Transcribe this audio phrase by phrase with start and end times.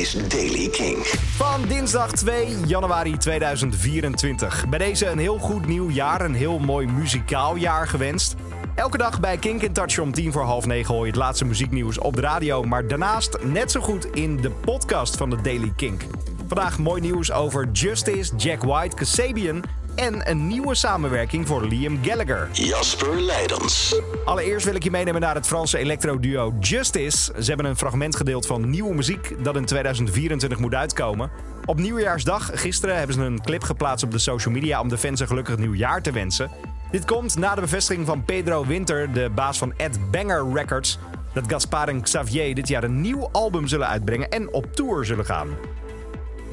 [0.00, 0.96] is Daily King.
[1.36, 4.68] Van dinsdag 2 januari 2024.
[4.68, 8.34] Bij deze een heel goed nieuw jaar, een heel mooi muzikaal jaar gewenst.
[8.74, 11.44] Elke dag bij Kink in Touch om tien voor half negen hoor je het laatste
[11.44, 12.62] muzieknieuws op de radio.
[12.62, 16.02] Maar daarnaast net zo goed in de podcast van de Daily Kink.
[16.46, 19.62] Vandaag mooi nieuws over Justice, Jack White, Kasabian
[19.94, 22.48] en een nieuwe samenwerking voor Liam Gallagher.
[22.52, 24.00] Jasper Leidens.
[24.24, 27.32] Allereerst wil ik je meenemen naar het Franse electro-duo Justice.
[27.38, 31.30] Ze hebben een fragment gedeeld van nieuwe muziek dat in 2024 moet uitkomen.
[31.64, 35.20] Op nieuwjaarsdag, gisteren, hebben ze een clip geplaatst op de social media om de fans
[35.20, 36.50] een gelukkig nieuwjaar te wensen.
[36.90, 40.98] Dit komt na de bevestiging van Pedro Winter, de baas van Ed Banger Records,
[41.32, 45.24] dat Gaspar en Xavier dit jaar een nieuw album zullen uitbrengen en op tour zullen
[45.24, 45.48] gaan.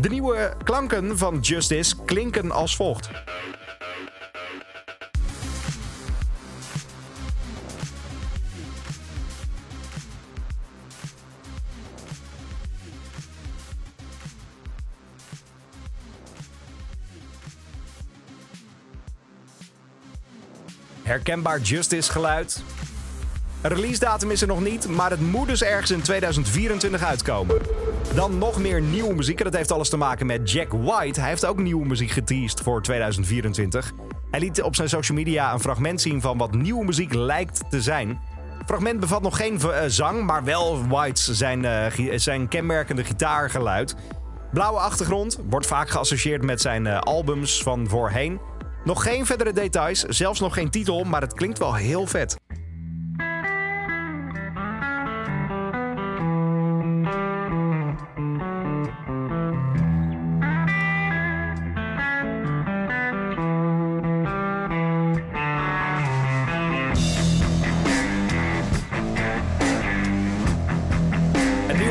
[0.01, 3.09] De nieuwe klanken van Justice klinken als volgt.
[21.03, 22.63] Herkenbaar Justice geluid.
[23.67, 27.57] Een release datum is er nog niet, maar het moet dus ergens in 2024 uitkomen.
[28.15, 29.37] Dan nog meer nieuwe muziek.
[29.37, 31.19] En dat heeft alles te maken met Jack White.
[31.19, 33.93] Hij heeft ook nieuwe muziek geteased voor 2024.
[34.31, 37.81] Hij liet op zijn social media een fragment zien van wat nieuwe muziek lijkt te
[37.81, 38.19] zijn.
[38.57, 43.95] Het fragment bevat nog geen uh, zang, maar wel White's zijn, uh, zijn kenmerkende gitaargeluid.
[44.51, 48.39] Blauwe achtergrond wordt vaak geassocieerd met zijn uh, albums van voorheen.
[48.83, 52.36] Nog geen verdere details, zelfs nog geen titel, maar het klinkt wel heel vet.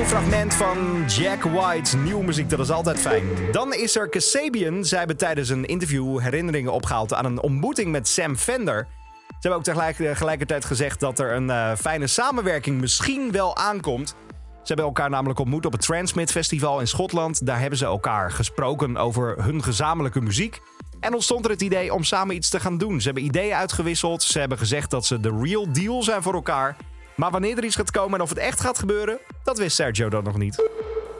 [0.07, 3.25] Een fragment van Jack White's nieuwe muziek, dat is altijd fijn.
[3.53, 4.85] Dan is er Kasabian.
[4.85, 8.87] Zij hebben tijdens een interview herinneringen opgehaald aan een ontmoeting met Sam Fender.
[9.27, 9.65] Ze hebben ook
[9.97, 14.09] tegelijkertijd gezegd dat er een uh, fijne samenwerking misschien wel aankomt.
[14.09, 17.47] Ze hebben elkaar namelijk ontmoet op het Transmit Festival in Schotland.
[17.47, 20.61] Daar hebben ze elkaar gesproken over hun gezamenlijke muziek.
[21.00, 23.00] En ontstond er het idee om samen iets te gaan doen.
[23.00, 24.22] Ze hebben ideeën uitgewisseld.
[24.22, 26.77] Ze hebben gezegd dat ze de real deal zijn voor elkaar.
[27.16, 30.09] Maar wanneer er iets gaat komen en of het echt gaat gebeuren, dat wist Sergio
[30.09, 30.69] dan nog niet.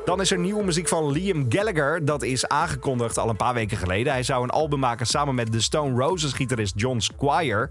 [0.05, 2.05] Dan is er nieuwe muziek van Liam Gallagher.
[2.05, 4.13] Dat is aangekondigd al een paar weken geleden.
[4.13, 7.71] Hij zou een album maken samen met de Stone Roses gitarist John Squire.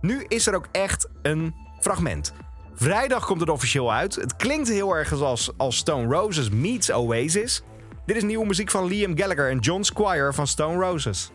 [0.00, 2.32] Nu is er ook echt een fragment.
[2.74, 4.14] Vrijdag komt het officieel uit.
[4.14, 7.62] Het klinkt heel erg als, als Stone Roses meets Oasis.
[8.06, 11.30] Dit is nieuwe muziek van Liam Gallagher en John Squire van Stone Roses.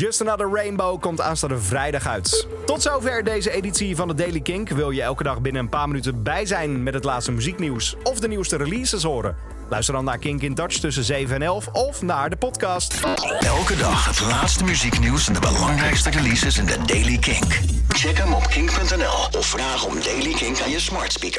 [0.00, 2.46] Just Another Rainbow komt aanstaande vrijdag uit.
[2.66, 4.68] Tot zover deze editie van de Daily Kink.
[4.68, 8.20] Wil je elke dag binnen een paar minuten bij zijn met het laatste muzieknieuws of
[8.20, 9.36] de nieuwste releases horen?
[9.68, 13.00] Luister dan naar Kink in Touch tussen 7 en 11 of naar de podcast.
[13.40, 17.60] Elke dag het laatste muzieknieuws en de belangrijkste releases in de Daily Kink.
[17.88, 21.38] Check hem op kink.nl of vraag om Daily Kink aan je smart speaker.